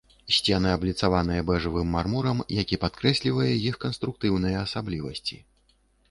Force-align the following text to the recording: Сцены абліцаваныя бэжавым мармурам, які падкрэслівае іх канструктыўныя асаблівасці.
Сцены 0.35 0.69
абліцаваныя 0.75 1.41
бэжавым 1.49 1.91
мармурам, 1.95 2.39
які 2.61 2.79
падкрэслівае 2.83 3.49
іх 3.71 3.77
канструктыўныя 3.83 4.57
асаблівасці. 4.63 5.37